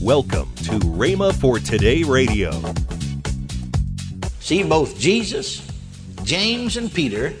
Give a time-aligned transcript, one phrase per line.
[0.00, 2.52] Welcome to Rhema for Today Radio.
[4.38, 5.68] See, both Jesus,
[6.22, 7.34] James, and Peter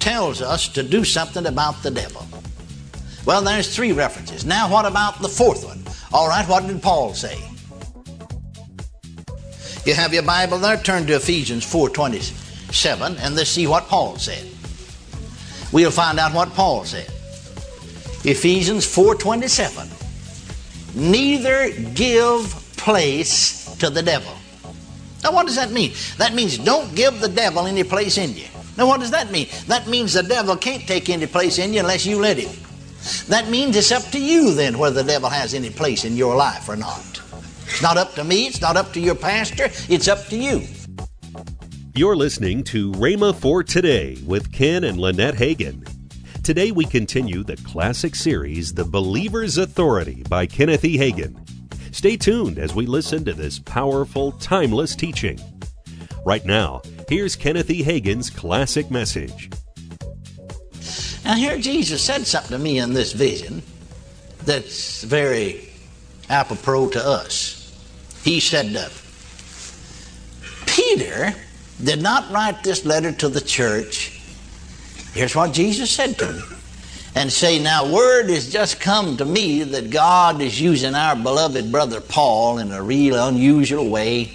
[0.00, 2.26] tells us to do something about the devil.
[3.24, 4.44] Well, there's three references.
[4.44, 5.80] Now, what about the fourth one?
[6.12, 7.38] All right, what did Paul say?
[9.84, 10.78] You have your Bible there?
[10.78, 14.44] Turn to Ephesians 4.27 and let's see what Paul said.
[15.72, 17.06] We'll find out what Paul said.
[18.24, 20.05] Ephesians 4.27
[20.96, 24.32] Neither give place to the devil.
[25.22, 25.92] Now, what does that mean?
[26.16, 28.46] That means don't give the devil any place in you.
[28.78, 29.48] Now, what does that mean?
[29.66, 32.50] That means the devil can't take any place in you unless you let him.
[33.28, 36.34] That means it's up to you then whether the devil has any place in your
[36.34, 37.20] life or not.
[37.66, 40.62] It's not up to me, it's not up to your pastor, it's up to you.
[41.94, 45.95] You're listening to Rhema for Today with Ken and Lynette Hagin.
[46.46, 50.96] Today we continue the classic series, The Believer's Authority by Kenneth E.
[50.96, 51.36] Hagin.
[51.92, 55.40] Stay tuned as we listen to this powerful, timeless teaching.
[56.24, 57.82] Right now, here's Kenneth E.
[57.82, 59.50] Hagin's classic message.
[61.24, 63.60] Now, here Jesus said something to me in this vision
[64.44, 65.68] that's very
[66.30, 67.76] apropos to us.
[68.22, 68.88] He said, uh,
[70.64, 71.34] Peter
[71.82, 74.15] did not write this letter to the church
[75.16, 76.56] Here's what Jesus said to him.
[77.14, 81.72] And say, now word has just come to me that God is using our beloved
[81.72, 84.32] brother Paul in a real unusual way.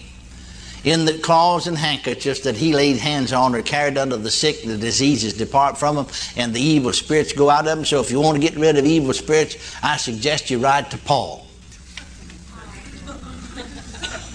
[0.83, 4.63] In the cloths and handkerchiefs that he laid hands on or carried unto the sick,
[4.63, 7.85] the diseases depart from them, and the evil spirits go out of them.
[7.85, 10.97] So if you want to get rid of evil spirits, I suggest you write to
[10.97, 11.45] Paul.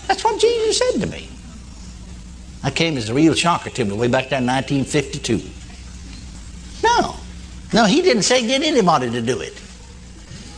[0.06, 1.28] That's what Jesus said to me.
[2.62, 5.65] That came as a real shocker to me way back there in 1952.
[7.72, 7.84] No.
[7.84, 9.54] He didn't say get anybody to do it.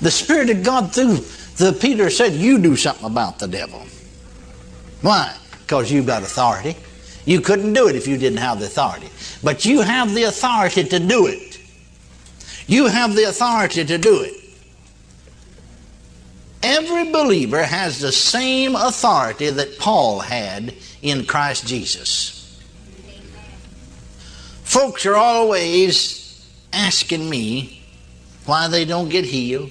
[0.00, 1.18] The Spirit of God through
[1.56, 3.84] the Peter said, You do something about the devil.
[5.02, 5.36] Why?
[5.60, 6.76] Because you've got authority.
[7.24, 9.08] You couldn't do it if you didn't have the authority.
[9.42, 11.60] But you have the authority to do it.
[12.66, 14.34] You have the authority to do it.
[16.62, 22.34] Every believer has the same authority that Paul had in Christ Jesus.
[24.64, 26.27] Folks are always
[26.72, 27.82] asking me
[28.46, 29.70] why they don't get healed.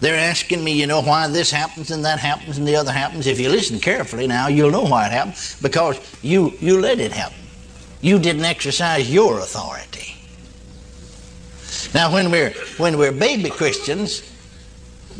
[0.00, 3.26] They're asking me, you know, why this happens and that happens and the other happens.
[3.26, 7.12] If you listen carefully now, you'll know why it happened because you, you let it
[7.12, 7.38] happen.
[8.00, 10.16] You didn't exercise your authority.
[11.94, 14.28] Now, when we're, when we're baby Christians,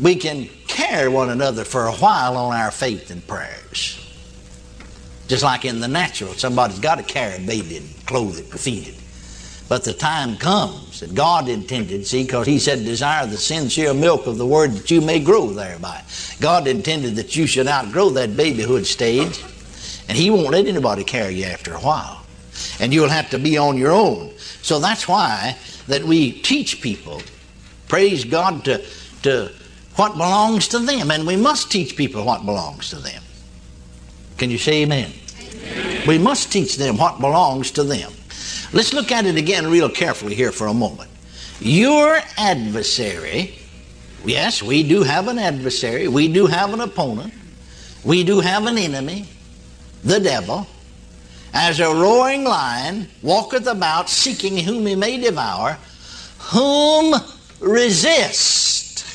[0.01, 3.99] we can carry one another for a while on our faith and prayers.
[5.27, 8.59] Just like in the natural, somebody's got to carry a baby and clothe it and
[8.59, 9.02] feed it.
[9.69, 14.27] But the time comes that God intended, see, because He said, Desire the sincere milk
[14.27, 16.03] of the Word that you may grow thereby.
[16.41, 19.43] God intended that you should outgrow that babyhood stage,
[20.07, 22.25] and He won't let anybody carry you after a while.
[22.79, 24.31] And you'll have to be on your own.
[24.61, 25.57] So that's why
[25.87, 27.21] that we teach people,
[27.87, 28.83] praise God, to,
[29.23, 29.51] to
[29.95, 31.11] what belongs to them.
[31.11, 33.23] And we must teach people what belongs to them.
[34.37, 35.11] Can you say amen?
[35.39, 36.07] amen?
[36.07, 38.11] We must teach them what belongs to them.
[38.73, 41.11] Let's look at it again real carefully here for a moment.
[41.59, 43.53] Your adversary,
[44.25, 47.35] yes, we do have an adversary, we do have an opponent,
[48.03, 49.27] we do have an enemy,
[50.03, 50.65] the devil,
[51.53, 55.77] as a roaring lion walketh about seeking whom he may devour,
[56.39, 57.13] whom
[57.59, 59.05] resist,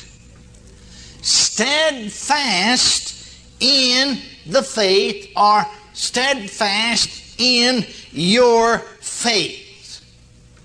[1.21, 3.13] steadfast
[3.59, 8.85] in the faith are steadfast in your
[9.19, 10.05] faith.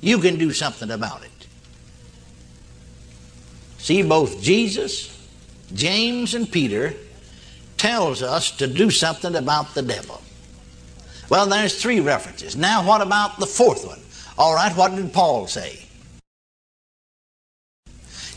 [0.02, 1.30] You can do something about it.
[3.78, 5.10] See, both Jesus,
[5.74, 6.94] James, and Peter
[7.78, 10.22] tells us to do something about the devil.
[11.30, 12.56] Well, there's three references.
[12.56, 14.00] Now, what about the fourth one?
[14.38, 15.80] All right, what did Paul say?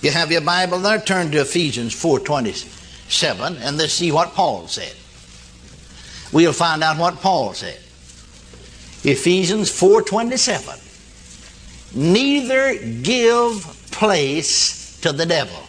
[0.03, 1.01] You have your Bible there?
[1.01, 4.95] Turn to Ephesians 4.27 and let's see what Paul said
[6.33, 7.79] we'll find out what Paul said.
[9.07, 10.79] Ephesians 4:27.
[11.95, 15.63] Neither give place to the devil.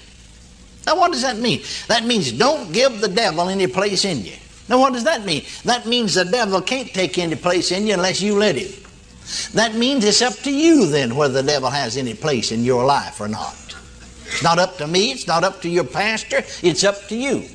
[0.85, 1.61] Now what does that mean?
[1.87, 4.33] That means don't give the devil any place in you.
[4.67, 5.45] Now what does that mean?
[5.63, 8.73] That means the devil can't take any place in you unless you let him.
[9.53, 12.85] That means it's up to you then whether the devil has any place in your
[12.85, 13.55] life or not.
[14.25, 17.47] It's not up to me, it's not up to your pastor, it's up to you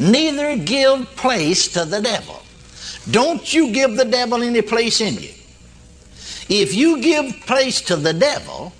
[0.00, 2.42] neither give place to the devil.
[3.10, 5.30] Don't you give the devil any place in you.
[6.48, 8.72] If you give place to the devil,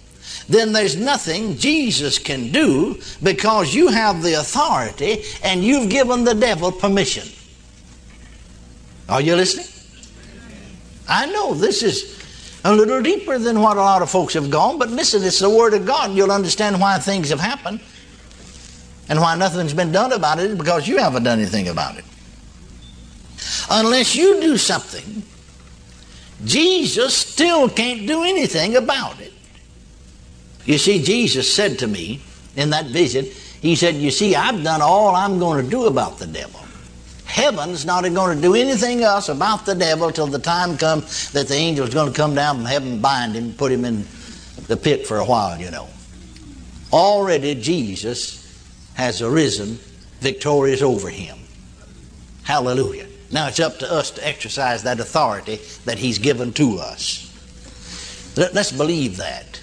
[0.49, 6.35] then there's nothing Jesus can do because you have the authority and you've given the
[6.35, 7.29] devil permission.
[9.09, 9.67] Are you listening?
[11.09, 12.21] I know this is
[12.65, 15.51] a little deeper than what a lot of folks have gone, but listen, it's the
[15.51, 16.13] Word of God.
[16.13, 17.81] You'll understand why things have happened
[19.09, 22.05] and why nothing's been done about it because you haven't done anything about it.
[23.71, 25.23] Unless you do something,
[26.45, 29.33] Jesus still can't do anything about it.
[30.65, 32.21] You see, Jesus said to me
[32.57, 33.27] in that visit,
[33.61, 36.61] He said, You see, I've done all I'm going to do about the devil.
[37.25, 41.47] Heaven's not going to do anything else about the devil till the time comes that
[41.47, 44.05] the angel's going to come down from heaven, bind him, put him in
[44.67, 45.89] the pit for a while, you know.
[46.93, 48.41] Already Jesus
[48.95, 49.79] has arisen
[50.19, 51.39] victorious over him.
[52.43, 53.07] Hallelujah.
[53.33, 57.27] Now it's up to us to exercise that authority that He's given to us.
[58.37, 59.61] Let's believe that.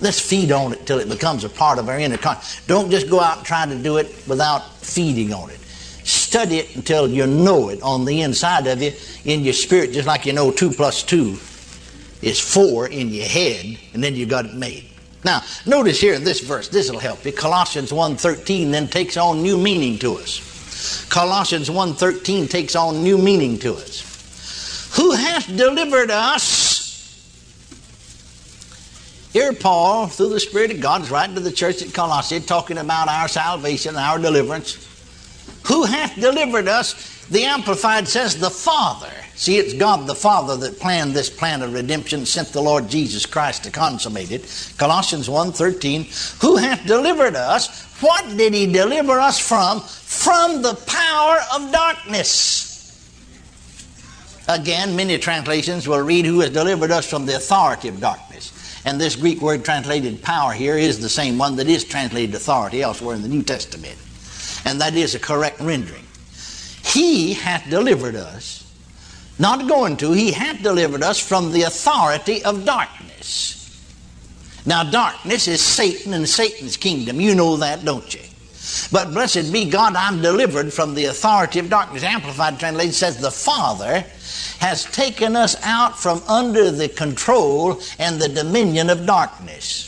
[0.00, 2.64] Let's feed on it till it becomes a part of our inner conscience.
[2.66, 5.58] Don't just go out and try to do it without feeding on it.
[6.04, 8.92] Study it until you know it on the inside of you,
[9.24, 11.38] in your spirit, just like you know 2 plus 2
[12.22, 14.86] is 4 in your head, and then you got it made.
[15.24, 17.32] Now, notice here in this verse, this will help you.
[17.32, 20.49] Colossians 1.13 then takes on new meaning to us.
[21.08, 24.92] Colossians 1.13 takes on new meaning to us.
[24.96, 26.80] Who hath delivered us
[29.32, 32.78] here, Paul, through the Spirit of God, is writing to the church at Colossae, talking
[32.78, 34.86] about our salvation, our deliverance.
[35.66, 37.26] Who hath delivered us?
[37.26, 39.12] The Amplified says, the Father.
[39.40, 43.24] See, it's God the Father that planned this plan of redemption, sent the Lord Jesus
[43.24, 44.74] Christ to consummate it.
[44.76, 47.86] Colossians 1.13, Who hath delivered us?
[48.02, 49.80] What did he deliver us from?
[49.80, 52.68] From the power of darkness.
[54.46, 58.52] Again, many translations will read, Who has delivered us from the authority of darkness.
[58.84, 62.82] And this Greek word translated power here is the same one that is translated authority
[62.82, 63.96] elsewhere in the New Testament.
[64.66, 66.04] And that is a correct rendering.
[66.84, 68.59] He hath delivered us,
[69.40, 73.56] not going to, he hath delivered us from the authority of darkness.
[74.66, 77.20] Now, darkness is Satan and Satan's kingdom.
[77.20, 78.20] You know that, don't you?
[78.92, 82.02] But blessed be God, I'm delivered from the authority of darkness.
[82.02, 84.04] Amplified translation says, The Father
[84.60, 89.86] has taken us out from under the control and the dominion of darkness.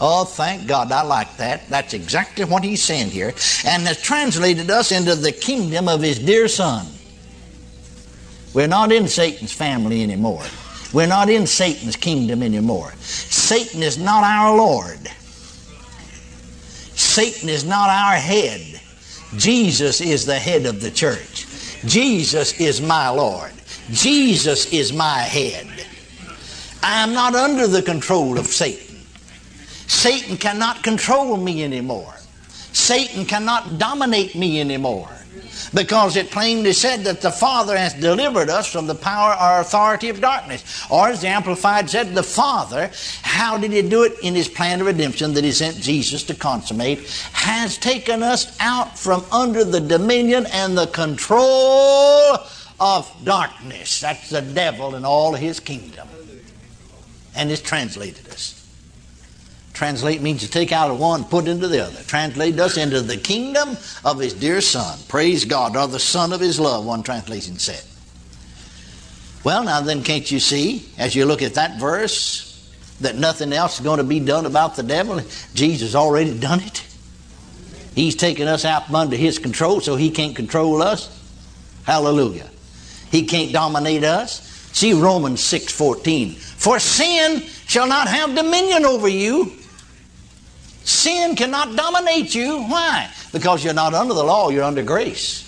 [0.00, 1.68] Oh, thank God, I like that.
[1.68, 3.28] That's exactly what he's saying here.
[3.64, 6.86] And has translated us into the kingdom of his dear Son.
[8.58, 10.42] We're not in Satan's family anymore.
[10.92, 12.90] We're not in Satan's kingdom anymore.
[12.98, 14.98] Satan is not our Lord.
[16.96, 18.80] Satan is not our head.
[19.36, 21.46] Jesus is the head of the church.
[21.86, 23.52] Jesus is my Lord.
[23.92, 25.68] Jesus is my head.
[26.82, 28.96] I am not under the control of Satan.
[29.86, 32.12] Satan cannot control me anymore.
[32.72, 35.17] Satan cannot dominate me anymore
[35.74, 40.08] because it plainly said that the Father has delivered us from the power or authority
[40.08, 40.86] of darkness.
[40.90, 42.90] Or as the Amplified said, the Father,
[43.22, 46.34] how did He do it in His plan of redemption that He sent Jesus to
[46.34, 52.38] consummate, has taken us out from under the dominion and the control
[52.80, 54.00] of darkness.
[54.00, 56.08] That's the devil and all his kingdom.
[57.34, 58.57] And has translated us.
[59.78, 62.02] Translate means to take out of one, put into the other.
[62.02, 64.98] Translate us into the kingdom of his dear Son.
[65.06, 67.84] Praise God, or the Son of his love, one translation said.
[69.44, 73.78] Well, now then, can't you see, as you look at that verse, that nothing else
[73.78, 75.20] is going to be done about the devil?
[75.54, 76.84] Jesus already done it.
[77.94, 81.08] He's taken us out from under his control, so he can't control us.
[81.84, 82.50] Hallelujah.
[83.12, 84.40] He can't dominate us.
[84.72, 86.34] See Romans 6:14.
[86.34, 89.52] For sin shall not have dominion over you,
[90.88, 92.62] Sin cannot dominate you.
[92.62, 93.10] Why?
[93.30, 95.44] Because you're not under the law, you're under grace.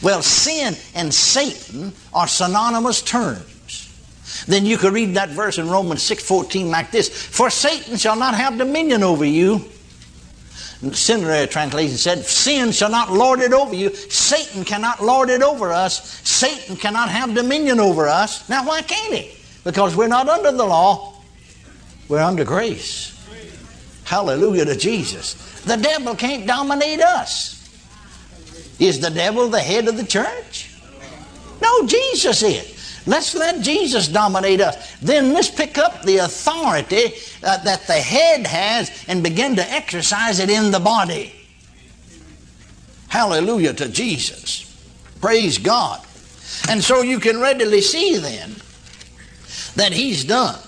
[0.00, 4.44] Well, sin and Satan are synonymous terms.
[4.46, 8.36] Then you could read that verse in Romans 6:14 like this: For Satan shall not
[8.36, 9.64] have dominion over you.
[10.92, 13.92] Seminary translation said, Sin shall not lord it over you.
[13.92, 16.20] Satan cannot lord it over us.
[16.22, 18.48] Satan cannot have dominion over us.
[18.48, 19.36] Now, why can't he?
[19.64, 21.14] Because we're not under the law,
[22.08, 23.17] we're under grace.
[24.08, 25.34] Hallelujah to Jesus.
[25.66, 27.56] The devil can't dominate us.
[28.80, 30.70] Is the devil the head of the church?
[31.60, 33.02] No, Jesus is.
[33.06, 34.96] Let's let Jesus dominate us.
[35.02, 40.38] Then let's pick up the authority uh, that the head has and begin to exercise
[40.38, 41.34] it in the body.
[43.08, 44.74] Hallelujah to Jesus.
[45.20, 46.00] Praise God.
[46.70, 48.56] And so you can readily see then
[49.76, 50.58] that He's done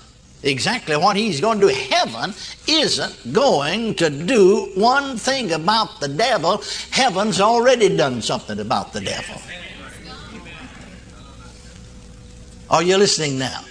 [0.43, 1.73] exactly what he's going to do.
[1.73, 2.33] Heaven
[2.67, 6.63] isn't going to do one thing about the devil.
[6.89, 9.41] Heaven's already done something about the devil.
[12.69, 13.63] Are you listening now?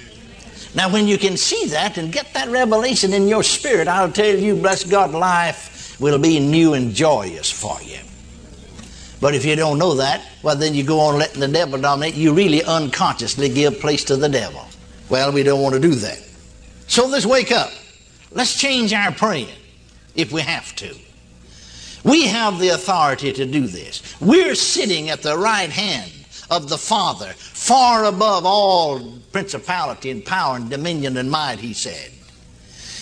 [0.75, 4.37] Now, when you can see that and get that revelation in your spirit, I'll tell
[4.37, 7.99] you, bless God, life will be new and joyous for you.
[9.21, 12.15] But if you don't know that, well, then you go on letting the devil dominate.
[12.15, 14.65] You really unconsciously give place to the devil.
[15.09, 16.30] Well, we don't want to do that.
[16.90, 17.70] So let's wake up.
[18.32, 19.56] Let's change our praying
[20.16, 20.92] if we have to.
[22.02, 24.20] We have the authority to do this.
[24.20, 26.11] We're sitting at the right hand
[26.50, 32.11] of the Father, far above all principality and power and dominion and might, he said.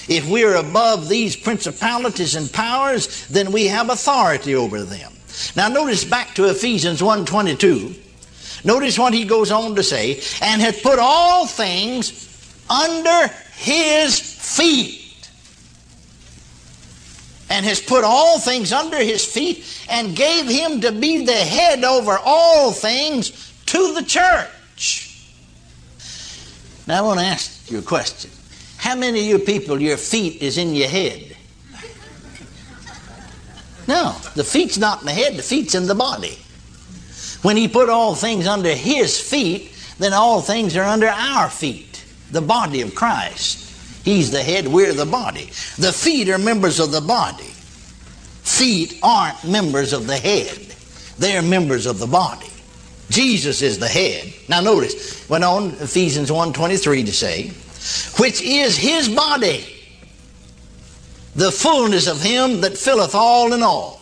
[0.07, 5.15] If we're above these principalities and powers, then we have authority over them.
[5.57, 7.95] Now notice back to Ephesians 1:22.
[8.65, 12.28] Notice what he goes on to say, and hath put all things
[12.71, 15.31] under his feet.
[17.51, 21.83] And has put all things under his feet and gave him to be the head
[21.83, 25.29] over all things to the church.
[26.87, 28.31] Now I want to ask you a question.
[28.77, 31.37] How many of you people, your feet is in your head?
[33.89, 36.39] No, the feet's not in the head, the feet's in the body.
[37.43, 41.88] When he put all things under his feet, then all things are under our feet,
[42.31, 43.65] the body of Christ.
[44.05, 45.47] He's the head, we're the body.
[45.79, 47.45] The feet are members of the body.
[48.43, 50.75] Feet aren't members of the head,
[51.19, 52.47] they're members of the body.
[53.11, 54.33] Jesus is the head.
[54.49, 57.53] Now notice, went on Ephesians 1:23 to say,
[58.19, 59.75] which is his body
[61.35, 64.01] the fullness of him that filleth all in all.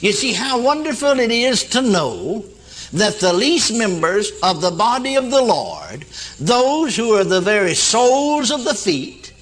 [0.00, 2.44] You see how wonderful it is to know
[2.92, 6.04] that the least members of the body of the Lord,
[6.38, 9.32] those who are the very soles of the feet,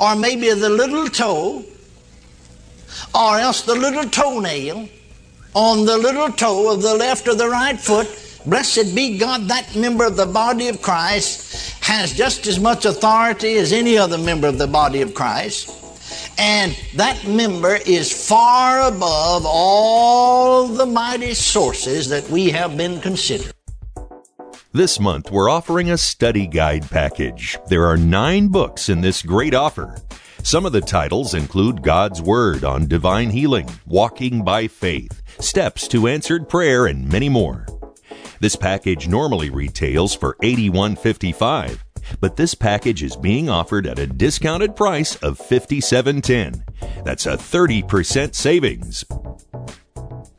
[0.00, 1.64] or maybe the little toe,
[3.14, 4.88] or else the little toenail
[5.54, 8.08] on the little toe of the left or the right foot,
[8.44, 13.56] blessed be God, that member of the body of Christ has just as much authority
[13.56, 15.70] as any other member of the body of Christ.
[16.38, 19.93] And that member is far above all
[20.94, 23.52] mighty sources that we have been considering.
[24.72, 27.58] This month, we're offering a study guide package.
[27.66, 29.96] There are nine books in this great offer.
[30.44, 36.06] Some of the titles include God's Word on divine healing, walking by faith, steps to
[36.06, 37.66] answered prayer, and many more.
[38.40, 41.80] This package normally retails for $81.55
[42.20, 46.62] but this package is being offered at a discounted price of $57.10.
[47.04, 49.04] That's a 30% savings.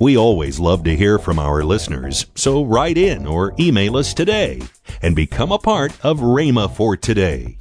[0.00, 4.62] We always love to hear from our listeners, so write in or email us today
[5.02, 7.58] and become a part of Rhema for Today.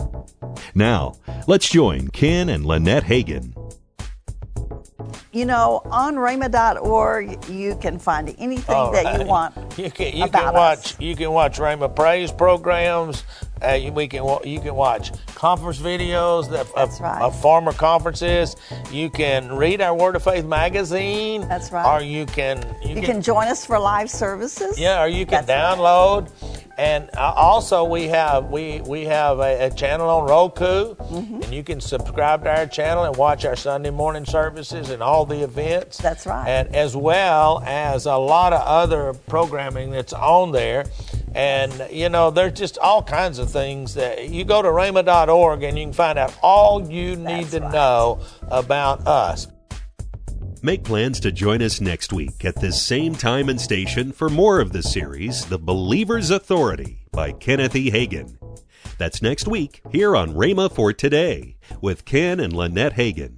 [0.76, 1.16] Now,
[1.48, 3.57] let's join Ken and Lynette Hagin
[5.38, 9.56] you know, on rhema.org, you can find anything All that you want.
[9.78, 11.00] You can you can watch us.
[11.00, 13.24] you can watch Rhema praise programs.
[13.62, 17.22] Uh, we can you can watch conference videos that, of, right.
[17.22, 18.56] of, former conferences.
[18.92, 21.42] You can read our Word of Faith magazine.
[21.42, 21.86] That's right.
[21.86, 24.80] Or you can you, you can, can, join us for live services.
[24.80, 26.30] Yeah, or you can That's download.
[26.42, 31.42] Right and uh, also, we have we we have a, a channel on Roku, mm-hmm.
[31.42, 35.26] and you can subscribe to our channel and watch our Sunday morning services and all
[35.26, 35.98] the events.
[35.98, 36.48] That's right.
[36.48, 40.86] And as well as a lot of other programming that's on there.
[41.34, 45.80] And you know, there's just all kinds of things that you go to rhema.org and
[45.80, 47.72] you can find out all you need that's to right.
[47.72, 48.20] know
[48.50, 49.48] about us.
[50.64, 54.60] Make plans to join us next week at this same time and station for more
[54.60, 57.92] of the series, The Believer's Authority by Kenneth E.
[57.92, 58.38] Hagin.
[58.98, 63.37] That's next week here on Rhema for Today with Ken and Lynette Hagin.